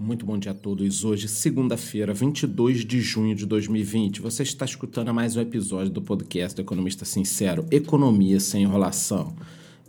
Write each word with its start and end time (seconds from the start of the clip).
Muito 0.00 0.24
bom 0.24 0.38
dia 0.38 0.52
a 0.52 0.54
todos. 0.54 1.04
Hoje, 1.04 1.26
segunda-feira, 1.26 2.14
22 2.14 2.84
de 2.84 3.00
junho 3.00 3.34
de 3.34 3.44
2020. 3.44 4.20
Você 4.20 4.44
está 4.44 4.64
escutando 4.64 5.12
mais 5.12 5.34
um 5.34 5.40
episódio 5.40 5.90
do 5.90 6.00
podcast 6.00 6.54
do 6.54 6.62
Economista 6.62 7.04
Sincero, 7.04 7.66
Economia 7.68 8.38
sem 8.38 8.62
enrolação. 8.62 9.34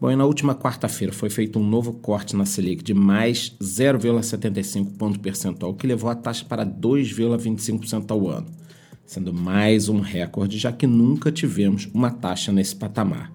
Bom, 0.01 0.09
e 0.09 0.15
na 0.15 0.25
última 0.25 0.55
quarta-feira 0.55 1.13
foi 1.13 1.29
feito 1.29 1.59
um 1.59 1.63
novo 1.63 1.93
corte 1.93 2.35
na 2.35 2.43
Selic 2.43 2.83
de 2.83 2.95
mais 2.95 3.55
0,75 3.61 4.97
ponto 4.97 5.19
percentual, 5.19 5.75
que 5.75 5.85
levou 5.85 6.09
a 6.09 6.15
taxa 6.15 6.43
para 6.43 6.65
2,25% 6.65 8.09
ao 8.09 8.27
ano, 8.27 8.47
sendo 9.05 9.31
mais 9.31 9.89
um 9.89 9.99
recorde, 9.99 10.57
já 10.57 10.71
que 10.71 10.87
nunca 10.87 11.31
tivemos 11.31 11.87
uma 11.93 12.09
taxa 12.09 12.51
nesse 12.51 12.75
patamar. 12.75 13.31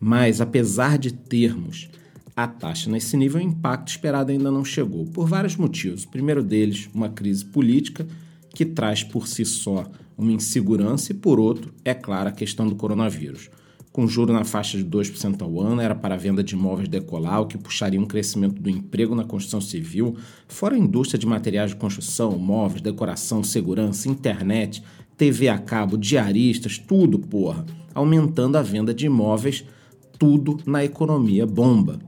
Mas, 0.00 0.40
apesar 0.40 0.96
de 0.96 1.12
termos 1.12 1.90
a 2.36 2.46
taxa 2.46 2.90
nesse 2.90 3.16
nível, 3.16 3.40
o 3.40 3.42
impacto 3.42 3.88
esperado 3.88 4.30
ainda 4.30 4.50
não 4.50 4.62
chegou, 4.62 5.06
por 5.06 5.26
vários 5.26 5.56
motivos. 5.56 6.04
O 6.04 6.08
primeiro 6.08 6.44
deles, 6.44 6.86
uma 6.92 7.08
crise 7.08 7.42
política 7.42 8.06
que 8.50 8.66
traz 8.66 9.02
por 9.02 9.26
si 9.26 9.42
só 9.46 9.86
uma 10.18 10.32
insegurança, 10.32 11.12
e 11.12 11.14
por 11.14 11.40
outro, 11.40 11.72
é 11.82 11.94
claro, 11.94 12.28
a 12.28 12.32
questão 12.32 12.68
do 12.68 12.74
coronavírus. 12.74 13.48
Com 13.90 14.06
juro 14.06 14.34
na 14.34 14.44
faixa 14.44 14.76
de 14.76 14.84
2% 14.84 15.40
ao 15.40 15.58
ano, 15.58 15.80
era 15.80 15.94
para 15.94 16.14
a 16.14 16.18
venda 16.18 16.44
de 16.44 16.54
imóveis 16.54 16.90
decolar, 16.90 17.40
o 17.40 17.46
que 17.46 17.56
puxaria 17.56 17.98
um 17.98 18.04
crescimento 18.04 18.60
do 18.60 18.68
emprego 18.68 19.14
na 19.14 19.24
construção 19.24 19.62
civil, 19.62 20.14
fora 20.46 20.74
a 20.74 20.78
indústria 20.78 21.18
de 21.18 21.26
materiais 21.26 21.70
de 21.70 21.76
construção, 21.76 22.38
móveis, 22.38 22.82
decoração, 22.82 23.42
segurança, 23.42 24.10
internet, 24.10 24.82
TV 25.16 25.48
a 25.48 25.56
cabo, 25.56 25.96
diaristas, 25.96 26.76
tudo, 26.76 27.18
porra, 27.18 27.64
aumentando 27.94 28.58
a 28.58 28.62
venda 28.62 28.92
de 28.92 29.06
imóveis, 29.06 29.64
tudo 30.18 30.58
na 30.66 30.84
economia 30.84 31.46
bomba. 31.46 31.98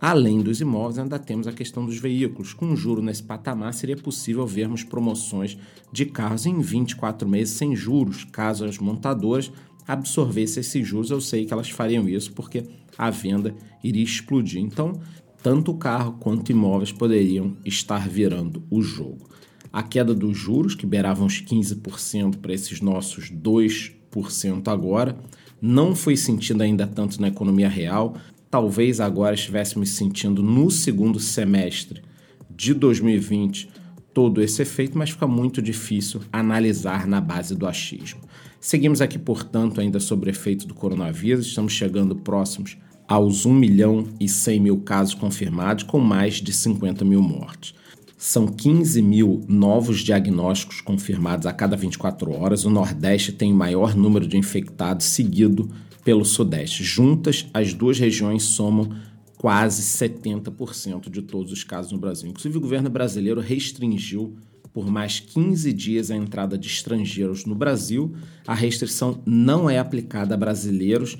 Além 0.00 0.40
dos 0.40 0.62
imóveis, 0.62 0.98
ainda 0.98 1.18
temos 1.18 1.46
a 1.46 1.52
questão 1.52 1.84
dos 1.84 1.98
veículos. 1.98 2.54
Com 2.54 2.74
juro 2.74 3.02
nesse 3.02 3.22
patamar, 3.22 3.74
seria 3.74 3.96
possível 3.96 4.46
vermos 4.46 4.82
promoções 4.82 5.58
de 5.92 6.06
carros 6.06 6.46
em 6.46 6.58
24 6.58 7.28
meses 7.28 7.54
sem 7.54 7.76
juros, 7.76 8.24
caso 8.24 8.64
as 8.64 8.78
montadoras 8.78 9.52
absorvessem 9.86 10.62
esses 10.62 10.88
juros. 10.88 11.10
Eu 11.10 11.20
sei 11.20 11.44
que 11.44 11.52
elas 11.52 11.68
fariam 11.68 12.08
isso 12.08 12.32
porque 12.32 12.64
a 12.96 13.10
venda 13.10 13.54
iria 13.84 14.02
explodir. 14.02 14.62
Então, 14.62 14.98
tanto 15.42 15.74
carro 15.74 16.16
quanto 16.18 16.50
imóveis 16.50 16.92
poderiam 16.92 17.56
estar 17.62 18.08
virando 18.08 18.62
o 18.70 18.80
jogo. 18.80 19.28
A 19.70 19.82
queda 19.82 20.14
dos 20.14 20.36
juros, 20.36 20.74
que 20.74 20.86
beiravam 20.86 21.26
os 21.26 21.42
15% 21.42 22.38
para 22.38 22.54
esses 22.54 22.80
nossos 22.80 23.30
2% 23.30 24.66
agora, 24.68 25.18
não 25.60 25.94
foi 25.94 26.16
sentida 26.16 26.64
ainda 26.64 26.86
tanto 26.86 27.20
na 27.20 27.28
economia 27.28 27.68
real, 27.68 28.16
talvez 28.50 29.00
agora 29.00 29.34
estivéssemos 29.34 29.90
sentindo 29.90 30.42
no 30.42 30.70
segundo 30.70 31.20
semestre 31.20 32.02
de 32.50 32.74
2020 32.74 33.70
todo 34.12 34.42
esse 34.42 34.60
efeito, 34.62 34.98
mas 34.98 35.10
fica 35.10 35.26
muito 35.26 35.62
difícil 35.62 36.20
analisar 36.32 37.06
na 37.06 37.20
base 37.20 37.54
do 37.54 37.66
achismo. 37.66 38.20
Seguimos 38.60 39.00
aqui, 39.00 39.18
portanto, 39.18 39.80
ainda 39.80 40.00
sobre 40.00 40.28
o 40.28 40.32
efeito 40.32 40.66
do 40.66 40.74
coronavírus, 40.74 41.46
estamos 41.46 41.72
chegando 41.72 42.16
próximos 42.16 42.76
aos 43.06 43.46
1 43.46 43.54
milhão 43.54 44.06
e 44.20 44.28
100 44.28 44.60
mil 44.60 44.80
casos 44.80 45.14
confirmados, 45.14 45.84
com 45.84 45.98
mais 45.98 46.34
de 46.34 46.52
50 46.52 47.04
mil 47.04 47.22
mortes. 47.22 47.74
São 48.22 48.46
15 48.46 49.00
mil 49.00 49.42
novos 49.48 50.00
diagnósticos 50.00 50.82
confirmados 50.82 51.46
a 51.46 51.54
cada 51.54 51.74
24 51.74 52.30
horas. 52.32 52.66
O 52.66 52.70
Nordeste 52.70 53.32
tem 53.32 53.50
o 53.50 53.56
maior 53.56 53.96
número 53.96 54.26
de 54.26 54.36
infectados, 54.36 55.06
seguido 55.06 55.70
pelo 56.04 56.22
Sudeste. 56.22 56.84
Juntas, 56.84 57.46
as 57.54 57.72
duas 57.72 57.98
regiões 57.98 58.42
somam 58.42 58.90
quase 59.38 59.80
70% 59.80 61.08
de 61.08 61.22
todos 61.22 61.50
os 61.50 61.64
casos 61.64 61.92
no 61.92 61.98
Brasil. 61.98 62.28
Inclusive, 62.28 62.58
o 62.58 62.60
governo 62.60 62.90
brasileiro 62.90 63.40
restringiu 63.40 64.36
por 64.70 64.90
mais 64.90 65.18
15 65.18 65.72
dias 65.72 66.10
a 66.10 66.14
entrada 66.14 66.58
de 66.58 66.68
estrangeiros 66.68 67.46
no 67.46 67.54
Brasil. 67.54 68.14
A 68.46 68.54
restrição 68.54 69.22
não 69.24 69.70
é 69.70 69.78
aplicada 69.78 70.34
a 70.34 70.36
brasileiros 70.36 71.16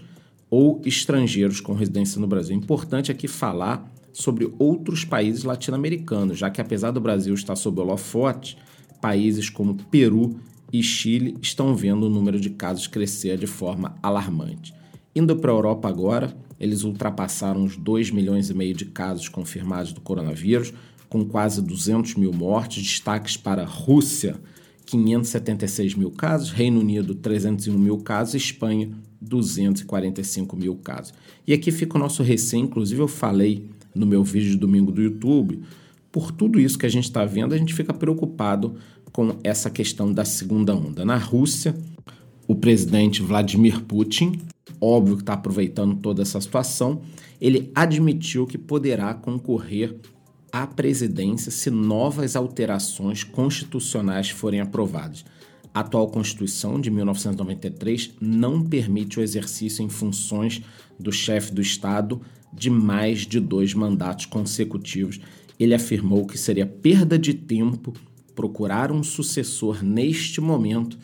ou 0.50 0.82
estrangeiros 0.84 1.62
com 1.62 1.72
residência 1.72 2.20
no 2.20 2.26
Brasil. 2.26 2.54
Importante 2.54 3.10
aqui 3.10 3.26
falar 3.26 3.90
sobre 4.12 4.52
outros 4.58 5.04
países 5.04 5.44
latino-americanos, 5.44 6.38
já 6.38 6.50
que 6.50 6.60
apesar 6.60 6.90
do 6.90 7.00
Brasil 7.00 7.34
estar 7.34 7.56
sob 7.56 7.80
holofote, 7.80 8.56
países 9.00 9.48
como 9.48 9.74
Peru 9.74 10.38
e 10.72 10.82
Chile 10.82 11.36
estão 11.40 11.74
vendo 11.74 12.06
o 12.06 12.10
número 12.10 12.38
de 12.38 12.50
casos 12.50 12.86
crescer 12.86 13.38
de 13.38 13.46
forma 13.46 13.96
alarmante. 14.02 14.74
Indo 15.14 15.36
para 15.36 15.50
a 15.50 15.54
Europa 15.54 15.88
agora, 15.88 16.36
eles 16.58 16.84
ultrapassaram 16.84 17.64
os 17.64 17.76
2 17.76 18.10
milhões 18.10 18.50
e 18.50 18.54
meio 18.54 18.74
de 18.74 18.84
casos 18.84 19.28
confirmados 19.28 19.92
do 19.92 20.00
coronavírus, 20.00 20.72
com 21.08 21.24
quase 21.24 21.60
200 21.60 22.14
mil 22.14 22.32
mortes. 22.32 22.82
Destaques 22.82 23.36
para 23.36 23.64
Rússia, 23.64 24.40
576 24.86 25.94
mil 25.94 26.10
casos, 26.10 26.50
Reino 26.50 26.80
Unido, 26.80 27.14
301 27.14 27.76
mil 27.76 27.98
casos, 27.98 28.34
Espanha, 28.34 28.90
245 29.20 30.56
mil 30.56 30.76
casos. 30.76 31.12
E 31.46 31.52
aqui 31.52 31.72
fica 31.72 31.96
o 31.96 32.00
nosso 32.00 32.22
receio, 32.22 32.62
inclusive 32.62 33.00
eu 33.00 33.08
falei 33.08 33.68
no 34.00 34.06
meu 34.06 34.24
vídeo 34.24 34.50
de 34.50 34.56
domingo 34.56 34.90
do 34.90 35.02
YouTube, 35.02 35.62
por 36.10 36.32
tudo 36.32 36.58
isso 36.58 36.78
que 36.78 36.86
a 36.86 36.90
gente 36.90 37.04
está 37.04 37.24
vendo, 37.24 37.54
a 37.54 37.58
gente 37.58 37.74
fica 37.74 37.94
preocupado 37.94 38.74
com 39.12 39.36
essa 39.44 39.70
questão 39.70 40.12
da 40.12 40.24
segunda 40.24 40.74
onda. 40.74 41.04
Na 41.04 41.16
Rússia, 41.16 41.76
o 42.48 42.54
presidente 42.54 43.22
Vladimir 43.22 43.82
Putin, 43.82 44.40
óbvio 44.80 45.16
que 45.16 45.22
está 45.22 45.34
aproveitando 45.34 45.96
toda 45.96 46.22
essa 46.22 46.40
situação, 46.40 47.02
ele 47.40 47.70
admitiu 47.74 48.46
que 48.46 48.58
poderá 48.58 49.14
concorrer 49.14 49.96
à 50.52 50.66
presidência 50.66 51.50
se 51.50 51.70
novas 51.70 52.34
alterações 52.34 53.22
constitucionais 53.22 54.30
forem 54.30 54.60
aprovadas. 54.60 55.24
A 55.72 55.80
atual 55.80 56.08
Constituição 56.08 56.80
de 56.80 56.90
1993 56.90 58.14
não 58.20 58.60
permite 58.60 59.20
o 59.20 59.22
exercício 59.22 59.84
em 59.84 59.88
funções 59.88 60.60
do 60.98 61.12
chefe 61.12 61.52
do 61.52 61.60
Estado 61.60 62.20
de 62.52 62.70
mais 62.70 63.20
de 63.20 63.40
dois 63.40 63.74
mandatos 63.74 64.26
consecutivos. 64.26 65.20
Ele 65.58 65.74
afirmou 65.74 66.26
que 66.26 66.38
seria 66.38 66.66
perda 66.66 67.18
de 67.18 67.34
tempo 67.34 67.92
procurar 68.34 68.90
um 68.90 69.02
sucessor 69.02 69.84
neste 69.84 70.40
momento, 70.40 70.98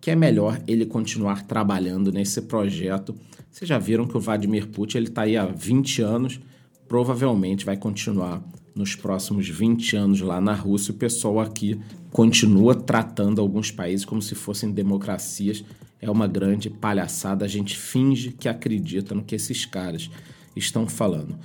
que 0.00 0.10
é 0.10 0.16
melhor 0.16 0.60
ele 0.66 0.84
continuar 0.84 1.46
trabalhando 1.46 2.10
nesse 2.10 2.42
projeto. 2.42 3.14
Vocês 3.50 3.68
já 3.68 3.78
viram 3.78 4.06
que 4.06 4.16
o 4.16 4.20
Vladimir 4.20 4.66
Putin 4.68 4.98
está 4.98 5.22
aí 5.22 5.36
há 5.36 5.46
20 5.46 6.02
anos, 6.02 6.40
provavelmente 6.88 7.64
vai 7.64 7.76
continuar 7.76 8.42
nos 8.74 8.94
próximos 8.94 9.48
20 9.48 9.96
anos 9.96 10.20
lá 10.20 10.40
na 10.40 10.54
Rússia. 10.54 10.92
O 10.92 10.96
pessoal 10.96 11.40
aqui 11.40 11.78
continua 12.10 12.74
tratando 12.74 13.40
alguns 13.40 13.70
países 13.70 14.04
como 14.04 14.22
se 14.22 14.34
fossem 14.34 14.72
democracias. 14.72 15.64
É 16.00 16.10
uma 16.10 16.26
grande 16.26 16.70
palhaçada. 16.70 17.44
A 17.44 17.48
gente 17.48 17.76
finge 17.76 18.32
que 18.32 18.48
acredita 18.48 19.14
no 19.14 19.22
que 19.22 19.34
esses 19.34 19.64
caras 19.64 20.10
estão 20.56 20.86
falando. 20.86 21.36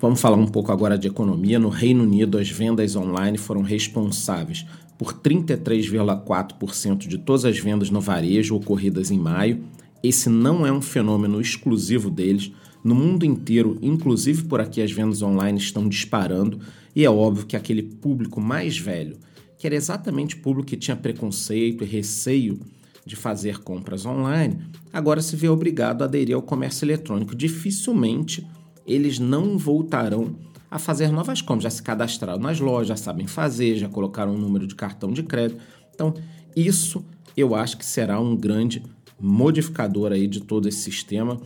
Vamos 0.00 0.20
falar 0.20 0.36
um 0.36 0.46
pouco 0.46 0.70
agora 0.70 0.98
de 0.98 1.08
economia. 1.08 1.58
No 1.58 1.68
Reino 1.68 2.02
Unido, 2.02 2.38
as 2.38 2.50
vendas 2.50 2.94
online 2.96 3.38
foram 3.38 3.62
responsáveis 3.62 4.66
por 4.98 5.14
33,4% 5.14 7.06
de 7.06 7.18
todas 7.18 7.44
as 7.44 7.58
vendas 7.58 7.90
no 7.90 8.00
varejo 8.00 8.54
ocorridas 8.54 9.10
em 9.10 9.18
maio. 9.18 9.64
Esse 10.02 10.28
não 10.28 10.66
é 10.66 10.72
um 10.72 10.82
fenômeno 10.82 11.40
exclusivo 11.40 12.10
deles. 12.10 12.52
No 12.82 12.94
mundo 12.94 13.24
inteiro, 13.24 13.78
inclusive 13.80 14.44
por 14.44 14.60
aqui, 14.60 14.82
as 14.82 14.92
vendas 14.92 15.22
online 15.22 15.58
estão 15.58 15.88
disparando 15.88 16.60
e 16.94 17.04
é 17.04 17.10
óbvio 17.10 17.46
que 17.46 17.56
aquele 17.56 17.82
público 17.82 18.40
mais 18.40 18.76
velho, 18.76 19.16
que 19.56 19.66
era 19.66 19.74
exatamente 19.74 20.36
o 20.36 20.40
público 20.40 20.68
que 20.68 20.76
tinha 20.76 20.96
preconceito 20.96 21.82
e 21.82 21.86
receio 21.86 22.60
de 23.04 23.16
fazer 23.16 23.58
compras 23.58 24.06
online, 24.06 24.58
agora 24.92 25.20
se 25.20 25.36
vê 25.36 25.48
obrigado 25.48 26.02
a 26.02 26.04
aderir 26.06 26.34
ao 26.34 26.42
comércio 26.42 26.84
eletrônico. 26.84 27.34
Dificilmente 27.34 28.46
eles 28.86 29.18
não 29.18 29.58
voltarão 29.58 30.36
a 30.70 30.78
fazer 30.78 31.12
novas 31.12 31.40
compras, 31.40 31.64
já 31.64 31.70
se 31.70 31.82
cadastraram 31.82 32.40
nas 32.40 32.58
lojas, 32.60 32.88
já 32.88 32.96
sabem 32.96 33.26
fazer, 33.26 33.76
já 33.76 33.88
colocaram 33.88 34.34
um 34.34 34.38
número 34.38 34.66
de 34.66 34.74
cartão 34.74 35.12
de 35.12 35.22
crédito. 35.22 35.60
Então, 35.94 36.14
isso 36.56 37.04
eu 37.36 37.54
acho 37.54 37.76
que 37.78 37.84
será 37.84 38.20
um 38.20 38.36
grande 38.36 38.82
modificador 39.20 40.12
aí 40.12 40.26
de 40.26 40.40
todo 40.40 40.68
esse 40.68 40.78
sistema. 40.78 41.40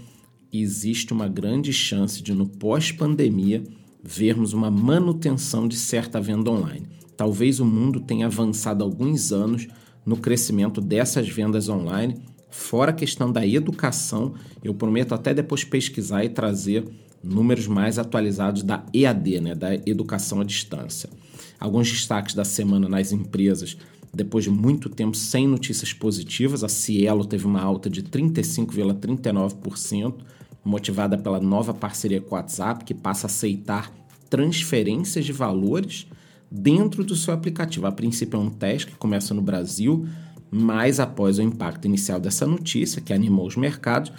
existe 0.51 1.13
uma 1.13 1.29
grande 1.29 1.75
chance 1.75 2.23
de 2.23 2.33
no 2.33 2.49
pós-pandemia 2.49 3.63
vermos 4.03 4.55
uma 4.55 4.71
manutenção 4.71 5.69
de 5.69 5.77
certa 5.77 6.21
venda 6.21 6.51
online. 6.51 6.87
Talvez 7.17 7.61
o 7.61 7.67
mundo 7.67 8.01
tenha 8.01 8.27
avançado 8.27 8.83
alguns 8.83 9.31
anos 9.31 9.69
no 10.09 10.17
crescimento 10.17 10.81
dessas 10.81 11.29
vendas 11.29 11.69
online, 11.69 12.17
fora 12.49 12.93
a 12.93 12.95
questão 12.95 13.31
da 13.31 13.47
educação. 13.47 14.33
Eu 14.65 14.73
prometo 14.73 15.15
até 15.15 15.35
depois 15.35 15.65
pesquisar 15.65 16.25
e 16.25 16.31
trazer 16.31 16.89
números 17.23 17.67
mais 17.67 17.99
atualizados 17.99 18.63
da 18.63 18.83
EAD, 18.95 19.43
né, 19.43 19.55
da 19.55 19.75
educação 19.75 20.41
à 20.41 20.45
distância. 20.45 21.11
Alguns 21.61 21.91
destaques 21.91 22.35
da 22.35 22.43
semana 22.43 22.89
nas 22.89 23.13
empresas. 23.13 23.77
Depois 24.15 24.45
de 24.45 24.51
muito 24.51 24.89
tempo 24.89 25.15
sem 25.15 25.47
notícias 25.47 25.93
positivas, 25.93 26.65
a 26.65 26.69
Cielo 26.69 27.27
teve 27.27 27.45
uma 27.45 27.61
alta 27.61 27.91
de 27.91 28.03
35,39%, 28.03 30.15
motivada 30.65 31.19
pela 31.19 31.39
nova 31.39 31.75
parceria 31.75 32.23
com 32.23 32.35
o 32.35 32.39
WhatsApp, 32.39 32.83
que 32.83 32.95
passa 32.95 33.27
a 33.27 33.29
aceitar 33.29 33.93
transferências 34.31 35.27
de 35.27 35.35
valores 35.35 36.07
dentro 36.51 37.05
do 37.05 37.15
seu 37.17 37.35
aplicativo. 37.35 37.87
A 37.87 37.93
princípio 37.93 38.39
é 38.39 38.43
um 38.43 38.51
teste 38.51 38.89
que 38.89 38.97
começa 38.97 39.35
no 39.35 39.43
Brasil, 39.43 40.07
mas 40.51 40.99
após 40.99 41.39
o 41.39 41.43
impacto 41.43 41.85
inicial 41.85 42.19
dessa 42.19 42.47
notícia, 42.47 43.03
que 43.03 43.13
animou 43.13 43.47
os 43.47 43.57
mercados, 43.57 44.13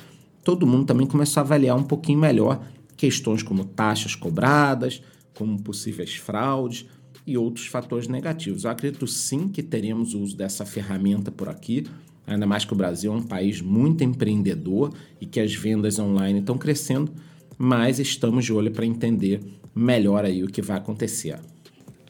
todo 0.43 0.67
mundo 0.67 0.85
também 0.85 1.07
começou 1.07 1.41
a 1.41 1.43
avaliar 1.43 1.75
um 1.75 1.83
pouquinho 1.83 2.19
melhor 2.19 2.63
questões 2.95 3.41
como 3.41 3.63
taxas 3.65 4.13
cobradas, 4.13 5.01
como 5.33 5.61
possíveis 5.61 6.15
fraudes 6.15 6.85
e 7.25 7.37
outros 7.37 7.67
fatores 7.67 8.07
negativos. 8.07 8.63
Eu 8.63 8.71
acredito 8.71 9.07
sim 9.07 9.47
que 9.47 9.63
teremos 9.63 10.13
uso 10.13 10.35
dessa 10.35 10.65
ferramenta 10.65 11.31
por 11.31 11.47
aqui, 11.47 11.85
ainda 12.27 12.45
mais 12.45 12.65
que 12.65 12.73
o 12.73 12.75
Brasil 12.75 13.13
é 13.13 13.15
um 13.15 13.23
país 13.23 13.61
muito 13.61 14.03
empreendedor 14.03 14.93
e 15.19 15.25
que 15.25 15.39
as 15.39 15.53
vendas 15.53 15.97
online 15.97 16.39
estão 16.39 16.57
crescendo, 16.57 17.11
mas 17.57 17.99
estamos 17.99 18.45
de 18.45 18.53
olho 18.53 18.71
para 18.71 18.85
entender 18.85 19.41
melhor 19.73 20.25
aí 20.25 20.43
o 20.43 20.47
que 20.47 20.61
vai 20.61 20.77
acontecer. 20.77 21.39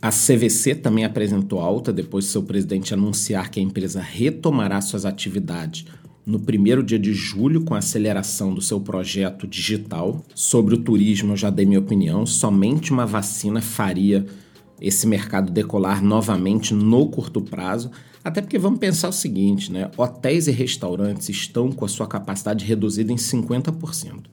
A 0.02 0.12
CVC 0.12 0.76
também 0.76 1.04
apresentou 1.04 1.60
alta 1.60 1.92
depois 1.92 2.24
de 2.24 2.32
seu 2.32 2.44
presidente 2.44 2.94
anunciar 2.94 3.50
que 3.50 3.60
a 3.60 3.64
empresa 3.64 4.00
retomará 4.00 4.80
suas 4.80 5.06
atividades 5.06 5.86
no 6.26 6.40
primeiro 6.40 6.82
dia 6.82 6.98
de 6.98 7.14
julho 7.14 7.66
com 7.66 7.74
a 7.74 7.80
aceleração 7.80 8.54
do 8.54 8.62
seu 8.62 8.80
projeto 8.80 9.46
digital. 9.46 10.24
Sobre 10.34 10.76
o 10.76 10.78
turismo, 10.78 11.34
eu 11.34 11.38
já 11.38 11.50
dei 11.50 11.66
minha 11.66 11.80
opinião, 11.80 12.26
somente 12.26 12.92
uma 12.92 13.06
vacina 13.06 13.62
faria 13.62 14.26
esse 14.80 15.06
mercado 15.06 15.52
decolar 15.52 16.02
novamente 16.02 16.74
no 16.74 17.10
curto 17.10 17.42
prazo. 17.42 17.92
Até 18.24 18.42
porque 18.42 18.58
vamos 18.58 18.80
pensar 18.80 19.10
o 19.10 19.14
seguinte, 19.14 19.70
né? 19.70 19.92
Hotéis 19.98 20.48
e 20.48 20.52
restaurantes 20.52 21.28
estão 21.28 21.72
com 21.72 21.84
a 21.84 21.90
sua 21.90 22.08
capacidade 22.08 22.64
reduzida 22.64 23.12
em 23.12 23.18
50%. 23.18 24.26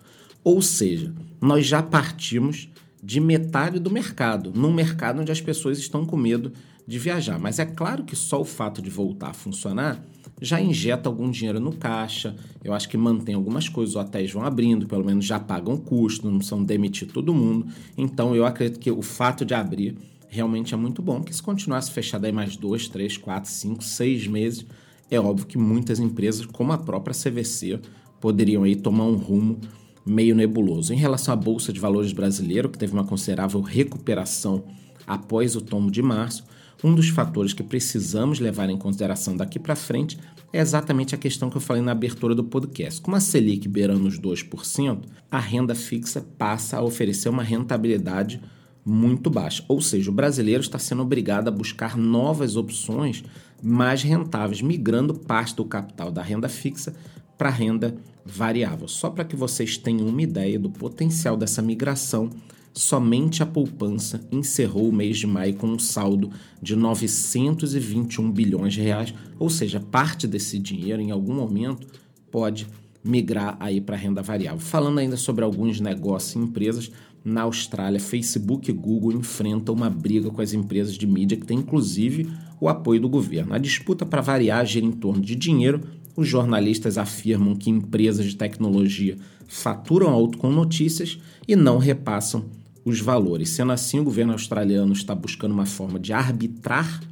Ou 0.44 0.62
seja, 0.62 1.12
nós 1.40 1.66
já 1.66 1.82
partimos 1.82 2.68
de 3.06 3.20
metade 3.20 3.78
do 3.78 3.88
mercado, 3.88 4.52
num 4.52 4.72
mercado 4.72 5.20
onde 5.20 5.30
as 5.30 5.40
pessoas 5.40 5.78
estão 5.78 6.04
com 6.04 6.16
medo 6.16 6.52
de 6.84 6.98
viajar. 6.98 7.38
Mas 7.38 7.60
é 7.60 7.64
claro 7.64 8.02
que 8.02 8.16
só 8.16 8.40
o 8.40 8.44
fato 8.44 8.82
de 8.82 8.90
voltar 8.90 9.28
a 9.28 9.32
funcionar 9.32 10.04
já 10.42 10.60
injeta 10.60 11.08
algum 11.08 11.30
dinheiro 11.30 11.60
no 11.60 11.72
caixa. 11.72 12.34
Eu 12.64 12.74
acho 12.74 12.88
que 12.88 12.96
mantém 12.96 13.36
algumas 13.36 13.68
coisas, 13.68 13.94
os 13.94 14.00
hotéis 14.00 14.32
vão 14.32 14.42
abrindo, 14.42 14.88
pelo 14.88 15.04
menos 15.04 15.24
já 15.24 15.38
pagam 15.38 15.76
custo, 15.76 16.28
não 16.28 16.38
precisam 16.38 16.64
demitir 16.64 17.06
todo 17.06 17.32
mundo. 17.32 17.68
Então 17.96 18.34
eu 18.34 18.44
acredito 18.44 18.80
que 18.80 18.90
o 18.90 19.00
fato 19.00 19.44
de 19.44 19.54
abrir 19.54 19.96
realmente 20.28 20.74
é 20.74 20.76
muito 20.76 21.00
bom. 21.00 21.22
Que 21.22 21.32
se 21.32 21.40
continuasse 21.40 21.92
fechado 21.92 22.24
aí 22.24 22.32
mais 22.32 22.56
dois, 22.56 22.88
três, 22.88 23.16
quatro, 23.16 23.48
cinco, 23.48 23.84
seis 23.84 24.26
meses, 24.26 24.66
é 25.08 25.20
óbvio 25.20 25.46
que 25.46 25.56
muitas 25.56 26.00
empresas, 26.00 26.44
como 26.44 26.72
a 26.72 26.78
própria 26.78 27.14
CVC, 27.14 27.78
poderiam 28.20 28.64
aí 28.64 28.74
tomar 28.74 29.04
um 29.04 29.14
rumo 29.14 29.60
meio 30.06 30.34
nebuloso. 30.34 30.92
Em 30.94 30.96
relação 30.96 31.34
à 31.34 31.36
Bolsa 31.36 31.72
de 31.72 31.80
Valores 31.80 32.12
brasileiro, 32.12 32.68
que 32.68 32.78
teve 32.78 32.92
uma 32.92 33.04
considerável 33.04 33.60
recuperação 33.60 34.64
após 35.06 35.56
o 35.56 35.60
tombo 35.60 35.90
de 35.90 36.00
março, 36.00 36.44
um 36.84 36.94
dos 36.94 37.08
fatores 37.08 37.52
que 37.52 37.62
precisamos 37.62 38.38
levar 38.38 38.70
em 38.70 38.76
consideração 38.76 39.36
daqui 39.36 39.58
para 39.58 39.74
frente 39.74 40.18
é 40.52 40.60
exatamente 40.60 41.14
a 41.14 41.18
questão 41.18 41.50
que 41.50 41.56
eu 41.56 41.60
falei 41.60 41.82
na 41.82 41.92
abertura 41.92 42.34
do 42.34 42.44
podcast. 42.44 43.00
Com 43.00 43.14
a 43.14 43.20
Selic 43.20 43.66
beirando 43.68 44.06
os 44.06 44.20
2%, 44.20 45.00
a 45.30 45.38
renda 45.38 45.74
fixa 45.74 46.24
passa 46.38 46.76
a 46.76 46.82
oferecer 46.82 47.28
uma 47.28 47.42
rentabilidade 47.42 48.40
muito 48.84 49.28
baixa. 49.28 49.64
Ou 49.66 49.80
seja, 49.80 50.10
o 50.10 50.14
brasileiro 50.14 50.60
está 50.60 50.78
sendo 50.78 51.02
obrigado 51.02 51.48
a 51.48 51.50
buscar 51.50 51.96
novas 51.96 52.56
opções 52.56 53.24
mais 53.62 54.02
rentáveis, 54.02 54.62
migrando 54.62 55.14
parte 55.14 55.54
do 55.54 55.64
capital 55.64 56.10
da 56.10 56.22
renda 56.22 56.48
fixa 56.48 56.94
para 57.36 57.50
renda 57.50 57.96
variável. 58.24 58.88
Só 58.88 59.10
para 59.10 59.24
que 59.24 59.36
vocês 59.36 59.76
tenham 59.76 60.06
uma 60.06 60.22
ideia 60.22 60.58
do 60.58 60.70
potencial 60.70 61.36
dessa 61.36 61.62
migração, 61.62 62.30
somente 62.72 63.42
a 63.42 63.46
poupança 63.46 64.20
encerrou 64.30 64.88
o 64.88 64.92
mês 64.92 65.18
de 65.18 65.26
maio 65.26 65.54
com 65.54 65.68
um 65.68 65.78
saldo 65.78 66.30
de 66.60 66.76
921 66.76 68.30
bilhões 68.30 68.74
de 68.74 68.82
reais, 68.82 69.14
ou 69.38 69.48
seja, 69.48 69.80
parte 69.80 70.26
desse 70.26 70.58
dinheiro 70.58 71.00
em 71.00 71.10
algum 71.10 71.34
momento 71.34 71.86
pode 72.30 72.66
migrar 73.02 73.56
aí 73.60 73.80
para 73.80 73.96
renda 73.96 74.20
variável. 74.20 74.58
Falando 74.60 74.98
ainda 74.98 75.16
sobre 75.16 75.44
alguns 75.44 75.80
negócios 75.80 76.34
e 76.34 76.38
empresas, 76.38 76.90
na 77.24 77.42
Austrália, 77.42 77.98
Facebook 77.98 78.70
e 78.70 78.74
Google 78.74 79.12
enfrentam 79.12 79.74
uma 79.74 79.90
briga 79.90 80.30
com 80.30 80.40
as 80.40 80.52
empresas 80.52 80.94
de 80.94 81.06
mídia 81.06 81.36
que 81.36 81.46
tem 81.46 81.58
inclusive 81.58 82.30
o 82.60 82.68
apoio 82.68 83.00
do 83.00 83.08
governo. 83.08 83.54
A 83.54 83.58
disputa 83.58 84.06
para 84.06 84.20
variar 84.20 84.64
gira 84.66 84.86
em 84.86 84.92
torno 84.92 85.22
de 85.22 85.34
dinheiro 85.34 85.80
os 86.16 86.26
jornalistas 86.26 86.96
afirmam 86.96 87.54
que 87.54 87.68
empresas 87.68 88.24
de 88.24 88.36
tecnologia 88.36 89.18
faturam 89.46 90.08
alto 90.08 90.38
com 90.38 90.50
notícias 90.50 91.18
e 91.46 91.54
não 91.54 91.76
repassam 91.78 92.46
os 92.84 93.00
valores. 93.00 93.50
Sendo 93.50 93.72
assim, 93.72 94.00
o 94.00 94.04
governo 94.04 94.32
australiano 94.32 94.92
está 94.92 95.14
buscando 95.14 95.52
uma 95.52 95.66
forma 95.66 95.98
de 95.98 96.12
arbitrar 96.12 97.02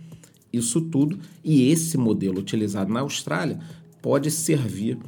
isso 0.53 0.81
tudo 0.81 1.19
e 1.43 1.69
esse 1.71 1.99
modelo 1.99 2.39
utilizado 2.39 2.93
na 2.93 3.01
Austrália 3.01 3.59
pode 4.01 4.31
servir 4.31 4.99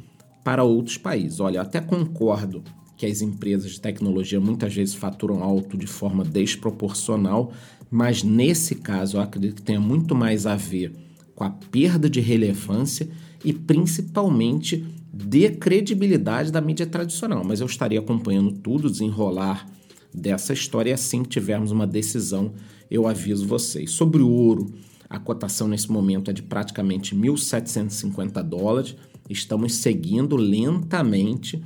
para 0.43 0.63
outros 0.63 0.97
países. 0.97 1.39
Olha, 1.39 1.57
eu 1.57 1.61
até 1.61 1.81
concordo 1.81 2.63
que 2.97 3.05
as 3.05 3.21
empresas 3.21 3.71
de 3.71 3.79
tecnologia 3.79 4.39
muitas 4.39 4.73
vezes 4.73 4.95
faturam 4.95 5.43
alto 5.43 5.77
de 5.77 5.85
forma 5.85 6.25
desproporcional, 6.25 7.53
mas 7.89 8.23
nesse 8.23 8.75
caso 8.75 9.17
eu 9.17 9.21
acredito 9.21 9.57
que 9.57 9.61
tenha 9.61 9.79
muito 9.79 10.15
mais 10.15 10.47
a 10.47 10.55
ver 10.55 10.91
com 11.35 11.43
a 11.43 11.51
perda 11.51 12.09
de 12.09 12.19
relevância 12.19 13.07
e 13.45 13.53
principalmente 13.53 14.83
de 15.13 15.49
credibilidade 15.51 16.51
da 16.51 16.59
mídia 16.59 16.87
tradicional. 16.87 17.43
Mas 17.45 17.61
eu 17.61 17.67
estaria 17.67 17.99
acompanhando 17.99 18.51
tudo, 18.51 18.89
desenrolar 18.89 19.67
dessa 20.11 20.51
história 20.51 20.89
e 20.89 20.93
assim 20.93 21.21
que 21.21 21.29
tivermos 21.29 21.71
uma 21.71 21.85
decisão, 21.85 22.53
eu 22.89 23.07
aviso 23.07 23.45
vocês. 23.45 23.91
Sobre 23.91 24.21
o 24.23 24.29
ouro, 24.29 24.73
a 25.07 25.19
cotação 25.19 25.67
nesse 25.67 25.91
momento 25.91 26.31
é 26.31 26.33
de 26.33 26.41
praticamente 26.41 27.15
1.750 27.15 28.41
dólares. 28.41 28.95
Estamos 29.29 29.75
seguindo 29.75 30.35
lentamente 30.35 31.61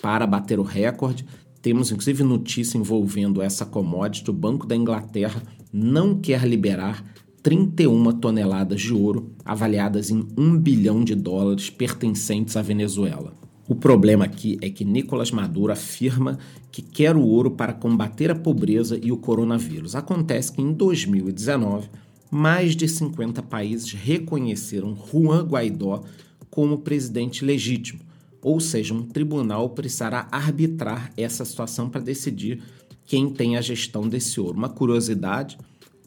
para 0.00 0.26
bater 0.26 0.58
o 0.58 0.62
recorde. 0.62 1.24
Temos 1.62 1.90
inclusive 1.90 2.22
notícia 2.22 2.78
envolvendo 2.78 3.42
essa 3.42 3.66
commodity. 3.66 4.30
O 4.30 4.34
Banco 4.34 4.66
da 4.66 4.76
Inglaterra 4.76 5.42
não 5.72 6.18
quer 6.18 6.46
liberar 6.46 7.04
31 7.42 8.12
toneladas 8.18 8.80
de 8.80 8.92
ouro, 8.92 9.32
avaliadas 9.44 10.10
em 10.10 10.26
1 10.36 10.58
bilhão 10.58 11.02
de 11.02 11.14
dólares 11.14 11.70
pertencentes 11.70 12.56
à 12.56 12.62
Venezuela. 12.62 13.34
O 13.70 13.74
problema 13.74 14.24
aqui 14.24 14.58
é 14.60 14.68
que 14.68 14.84
Nicolás 14.84 15.30
Maduro 15.30 15.72
afirma 15.72 16.38
que 16.72 16.82
quer 16.82 17.16
o 17.16 17.22
ouro 17.22 17.52
para 17.52 17.72
combater 17.72 18.30
a 18.30 18.34
pobreza 18.34 18.98
e 19.00 19.12
o 19.12 19.16
coronavírus. 19.16 19.94
Acontece 19.94 20.52
que 20.52 20.60
em 20.60 20.72
2019, 20.72 21.88
mais 22.30 22.74
de 22.74 22.88
50 22.88 23.42
países 23.42 23.92
reconheceram 23.92 24.96
Juan 24.96 25.44
Guaidó 25.44 26.02
como 26.50 26.78
presidente 26.78 27.44
legítimo, 27.44 28.00
ou 28.42 28.60
seja, 28.60 28.94
um 28.94 29.02
tribunal 29.02 29.70
precisará 29.70 30.28
arbitrar 30.30 31.12
essa 31.16 31.44
situação 31.44 31.88
para 31.88 32.00
decidir 32.00 32.62
quem 33.04 33.28
tem 33.30 33.56
a 33.56 33.60
gestão 33.60 34.08
desse 34.08 34.40
ouro. 34.40 34.56
Uma 34.56 34.68
curiosidade: 34.68 35.58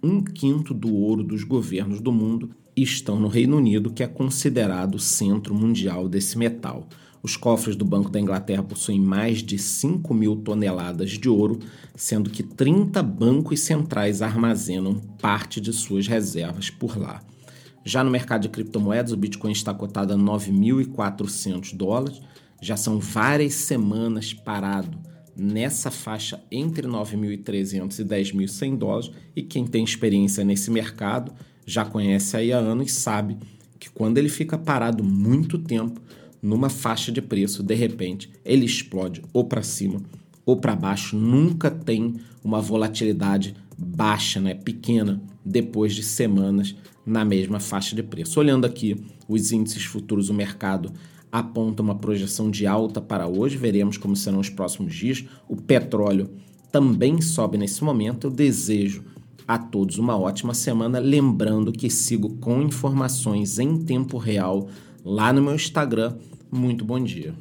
um 0.02 0.24
quinto 0.24 0.74
do 0.74 0.94
ouro 0.94 1.24
dos 1.24 1.44
governos 1.44 2.00
do 2.00 2.12
mundo 2.12 2.52
estão 2.76 3.20
no 3.20 3.28
Reino 3.28 3.58
Unido, 3.58 3.92
que 3.92 4.04
é 4.04 4.08
considerado 4.08 4.96
o 4.96 5.00
centro 5.00 5.54
mundial 5.54 6.10
desse 6.10 6.38
metal. 6.38 6.88
Os 7.22 7.38
cofres 7.38 7.76
do 7.76 7.86
Banco 7.86 8.10
da 8.10 8.20
Inglaterra 8.20 8.64
possuem 8.64 9.00
mais 9.00 9.42
de 9.42 9.58
5 9.58 10.14
mil 10.14 10.36
toneladas 10.38 11.12
de 11.12 11.30
ouro, 11.30 11.60
sendo 11.96 12.30
que 12.30 12.44
30 12.44 13.02
bancos 13.02 13.62
centrais 13.62 14.22
armazenam 14.22 14.96
parte 15.22 15.62
de 15.62 15.72
suas 15.72 16.06
reservas 16.06 16.70
por 16.70 16.98
lá. 16.98 17.22
Já 17.84 18.04
no 18.04 18.12
mercado 18.12 18.44
de 18.44 18.50
criptomoedas, 18.50 19.12
o 19.12 19.18
Bitcoin 19.18 19.52
está 19.52 19.74
cotado 19.74 20.14
a 20.14 20.18
9.400 20.18 21.76
dólares. 21.76 22.22
Já 22.62 22.78
são 22.78 23.00
várias 23.00 23.54
semanas 23.56 24.34
parado 24.34 24.98
nessa 25.36 25.92
faixa 25.92 26.42
entre 26.52 26.88
9.300 26.88 28.00
e 28.00 28.06
10.100 28.06 28.78
dólares. 28.78 29.12
E 29.36 29.42
quem 29.42 29.66
tem 29.66 29.84
experiência 29.84 30.44
nesse 30.44 30.72
mercado 30.72 31.34
já 31.66 31.84
conhece 31.84 32.38
aí 32.38 32.54
há 32.54 32.58
anos 32.58 32.92
e 32.92 32.94
sabe 32.94 33.38
que 33.80 33.90
quando 33.90 34.18
ele 34.18 34.30
fica 34.30 34.58
parado 34.58 35.04
muito 35.04 35.58
tempo 35.58 36.02
numa 36.42 36.70
faixa 36.70 37.12
de 37.12 37.22
preço, 37.22 37.64
de 37.64 37.76
repente 37.76 38.30
ele 38.46 38.66
explode 38.66 39.22
ou 39.34 39.46
para 39.46 39.64
cima 39.64 40.02
ou 40.46 40.58
para 40.58 40.76
baixo, 40.76 41.18
nunca 41.18 41.72
tem 41.72 42.16
uma 42.44 42.62
volatilidade 42.62 43.56
baixa, 43.78 44.42
né, 44.42 44.54
pequena, 44.54 45.22
depois 45.46 45.96
de 45.96 46.04
semanas 46.04 46.76
na 47.06 47.24
mesma 47.26 47.60
faixa 47.60 47.96
de 47.96 48.04
preço. 48.04 48.40
Olhando 48.40 48.66
aqui 48.66 49.04
os 49.28 49.52
índices 49.52 49.84
futuros 49.84 50.28
do 50.28 50.34
mercado 50.34 50.92
aponta 51.32 51.82
uma 51.82 51.96
projeção 51.96 52.52
de 52.52 52.68
alta 52.68 53.02
para 53.02 53.28
hoje, 53.28 53.58
veremos 53.58 53.98
como 53.98 54.16
serão 54.16 54.40
os 54.40 54.50
próximos 54.50 54.94
dias. 54.94 55.26
O 55.50 55.56
petróleo 55.56 56.30
também 56.72 57.22
sobe 57.22 57.58
nesse 57.58 57.84
momento. 57.84 58.28
Eu 58.28 58.32
desejo 58.32 59.04
a 59.48 59.58
todos 59.58 59.98
uma 59.98 60.18
ótima 60.18 60.54
semana, 60.54 61.00
lembrando 61.00 61.72
que 61.72 61.90
sigo 61.90 62.38
com 62.38 62.62
informações 62.62 63.60
em 63.60 63.78
tempo 63.78 64.18
real 64.18 64.70
lá 65.04 65.34
no 65.34 65.42
meu 65.42 65.56
Instagram. 65.56 66.16
Muito 66.52 66.86
bom 66.86 67.00
dia. 67.04 67.34